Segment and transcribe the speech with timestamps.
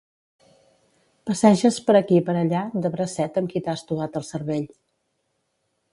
[1.31, 4.69] Passeges per aquí per allà de bracet amb qui t'ha estovat el cervell.